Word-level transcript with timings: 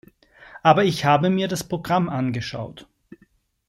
Aber 0.63 0.83
ich 0.83 1.05
habe 1.05 1.29
mir 1.29 1.47
das 1.47 1.63
Programm 1.63 2.09
angeschaut. 2.09 2.87